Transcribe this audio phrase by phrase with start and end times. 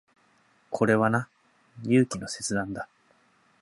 [0.71, 1.29] これはな、
[1.83, 2.87] 勇気の切断だ。